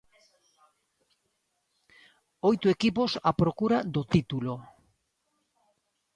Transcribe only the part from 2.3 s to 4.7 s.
Oito equipos á procura do título.